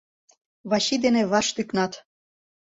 Вачи 0.69 0.95
дене 1.03 1.21
ваш 1.31 1.47
тӱкнат. 1.55 1.93